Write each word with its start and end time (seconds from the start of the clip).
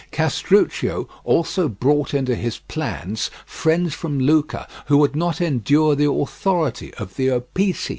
Castruccio 0.09 1.07
also 1.23 1.67
brought 1.69 2.15
into 2.15 2.33
his 2.33 2.57
plans 2.57 3.29
friends 3.45 3.93
from 3.93 4.17
Lucca 4.19 4.67
who 4.87 4.97
would 4.97 5.15
not 5.15 5.39
endure 5.39 5.93
the 5.93 6.09
authority 6.11 6.91
of 6.95 7.17
the 7.17 7.27
Opizi. 7.29 7.89